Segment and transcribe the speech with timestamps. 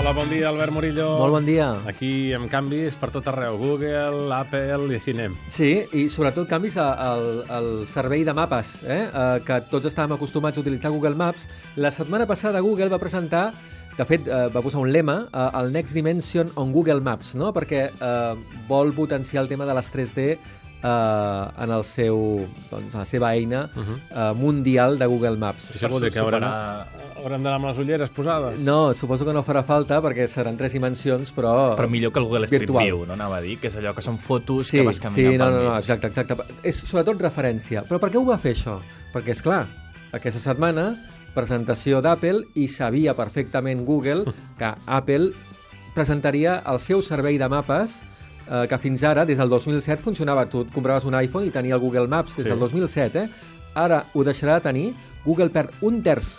[0.00, 1.06] Hola, bon dia, Albert Murillo.
[1.20, 1.66] Molt bon dia.
[1.84, 3.58] Aquí amb canvis per tot arreu.
[3.60, 5.34] Google, Apple i així anem.
[5.52, 9.02] Sí, i sobretot canvis al, al servei de mapes, eh?
[9.04, 9.26] eh?
[9.44, 11.44] que tots estàvem acostumats a utilitzar Google Maps.
[11.76, 13.50] La setmana passada Google va presentar,
[13.98, 17.52] de fet, eh, va posar un lema, eh, el Next Dimension on Google Maps, no?
[17.52, 23.04] perquè eh, vol potenciar el tema de les 3D eh, en el seu, doncs, la
[23.04, 24.00] seva eina uh -huh.
[24.08, 25.74] eh, mundial de Google Maps.
[25.76, 26.88] Això vol dir que superar-
[27.22, 28.58] haurem d'anar amb les ulleres posades.
[28.58, 31.74] No, suposo que no farà falta perquè seran tres dimensions, però...
[31.78, 32.84] Però millor que el Google Street Virtual.
[32.84, 33.58] View, no anava a dir?
[33.60, 35.70] Que és allò que són fotos sí, que vas sí, caminant no, pel no, no,
[35.74, 35.78] mig.
[35.84, 36.36] exacte, exacte.
[36.62, 37.84] És sobretot referència.
[37.88, 38.78] Però per què ho va fer això?
[39.14, 39.64] Perquè, és clar,
[40.16, 40.90] aquesta setmana,
[41.34, 44.24] presentació d'Apple, i sabia perfectament Google
[44.58, 45.30] que Apple
[45.94, 48.00] presentaria el seu servei de mapes
[48.48, 50.46] eh, que fins ara, des del 2007, funcionava.
[50.50, 52.50] Tu et compraves un iPhone i tenia el Google Maps des Sí.
[52.50, 53.28] del 2007, eh?
[53.74, 54.86] Ara ho deixarà de tenir.
[55.24, 56.38] Google perd un terç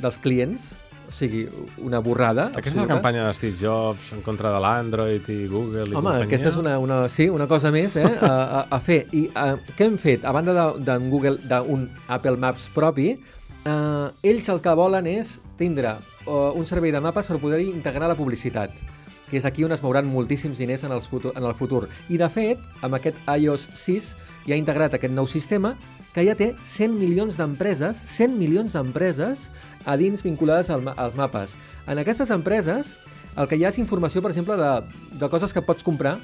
[0.00, 0.70] dels clients,
[1.08, 1.42] o sigui,
[1.84, 2.46] una borrada.
[2.54, 2.94] Aquesta és la absoluta.
[2.94, 6.24] campanya de Steve Jobs en contra de l'Android i Google i Home, companyia.
[6.24, 9.06] aquesta és una, una, sí, una cosa més eh, a, a, a fer.
[9.12, 10.24] I uh, què hem fet?
[10.24, 13.12] A banda de- d'en Google, d'un Apple Maps propi,
[13.66, 18.08] uh, ells el que volen és tindre uh, un servei de mapes per poder integrar
[18.08, 18.72] la publicitat
[19.32, 21.86] que és aquí on es mouran moltíssims diners en, els futur, en el futur.
[22.12, 24.10] I, de fet, amb aquest iOS 6
[24.44, 25.70] ja ha integrat aquest nou sistema
[26.12, 29.48] que ja té 100 milions d'empreses, 100 milions d'empreses
[29.88, 31.56] a dins vinculades al, als mapes.
[31.88, 32.94] En aquestes empreses
[33.32, 34.70] el que hi ha és informació, per exemple, de,
[35.16, 36.18] de coses que pots comprar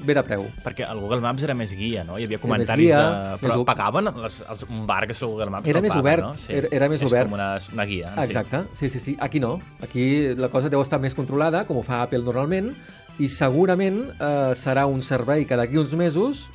[0.00, 0.46] bé de preu.
[0.64, 2.16] Perquè el Google Maps era més guia, no?
[2.16, 2.86] Hi havia comentaris...
[2.88, 3.34] guia, de...
[3.42, 5.68] Però més pagaven les, els, un bar que és el Google Maps?
[5.68, 6.32] Era més paga, obert, no?
[6.40, 6.54] Sí.
[6.56, 7.28] era- era més és obert.
[7.28, 8.14] com una, una guia.
[8.24, 9.16] Exacte, sí, sí, sí.
[9.20, 9.58] Aquí no.
[9.84, 10.06] Aquí
[10.40, 12.72] la cosa deu estar més controlada, com ho fa Apple normalment,
[13.20, 16.46] i segurament eh, serà un servei que d'aquí uns mesos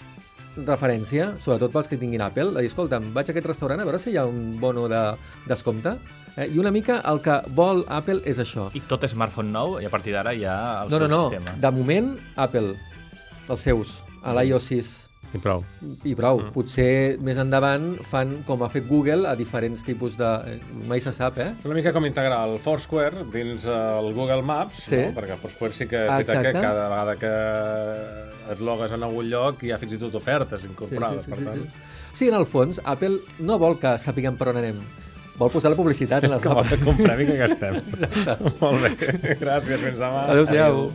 [0.57, 4.01] referència, sobretot pels que tinguin Apple, de dir, escolta'm, vaig a aquest restaurant a veure
[4.01, 5.01] si hi ha un bono de
[5.49, 5.95] descompte.
[6.37, 6.47] Eh?
[6.49, 8.69] I una mica el que vol Apple és això.
[8.77, 11.23] I tot smartphone nou, i a partir d'ara hi ha el no, seu no, no.
[11.29, 11.57] sistema.
[11.61, 12.75] De moment, Apple,
[13.49, 14.93] els seus, a l'iOS 6.
[15.33, 15.63] I prou.
[16.05, 16.39] I prou.
[16.43, 16.51] Mm.
[16.53, 20.29] Potser més endavant fan com ha fet Google a diferents tipus de...
[20.53, 21.51] eh, Mai se sap, eh?
[21.65, 24.99] Una mica com integrar el Foursquare dins el Google Maps, Sí.
[25.01, 25.13] no?
[25.17, 29.29] perquè el Foursquare sí que és veritat que cada vegada que et logues en algun
[29.31, 31.25] lloc hi ha fins i tot ofertes incorporades.
[31.25, 31.65] per tant,
[32.13, 34.83] Sí, en el fons, Apple no vol que sapiguem per on anem.
[35.39, 36.75] Vol posar la publicitat en les com mapes.
[36.75, 37.79] a comprem i que gastem.
[38.61, 39.35] Molt bé.
[39.41, 40.27] Gràcies, fins demà.
[40.29, 40.91] Adéu-siau.